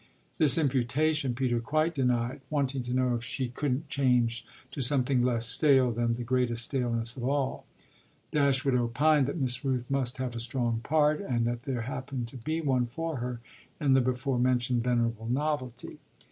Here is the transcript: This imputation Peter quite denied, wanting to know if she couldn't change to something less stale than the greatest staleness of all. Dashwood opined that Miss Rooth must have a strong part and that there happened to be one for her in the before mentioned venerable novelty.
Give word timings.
This 0.39 0.57
imputation 0.57 1.35
Peter 1.35 1.59
quite 1.59 1.93
denied, 1.93 2.41
wanting 2.49 2.81
to 2.81 2.91
know 2.95 3.13
if 3.13 3.23
she 3.23 3.49
couldn't 3.49 3.87
change 3.87 4.43
to 4.71 4.81
something 4.81 5.21
less 5.21 5.45
stale 5.45 5.91
than 5.91 6.15
the 6.15 6.23
greatest 6.23 6.63
staleness 6.63 7.15
of 7.15 7.23
all. 7.23 7.67
Dashwood 8.31 8.73
opined 8.73 9.27
that 9.27 9.37
Miss 9.37 9.63
Rooth 9.63 9.87
must 9.91 10.17
have 10.17 10.35
a 10.35 10.39
strong 10.39 10.79
part 10.79 11.21
and 11.21 11.45
that 11.45 11.61
there 11.69 11.81
happened 11.81 12.29
to 12.29 12.37
be 12.37 12.61
one 12.61 12.87
for 12.87 13.17
her 13.17 13.41
in 13.79 13.93
the 13.93 14.01
before 14.01 14.39
mentioned 14.39 14.83
venerable 14.83 15.27
novelty. 15.27 15.99